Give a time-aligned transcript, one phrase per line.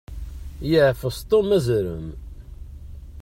[0.69, 2.07] Yeɛfes Tom azrem.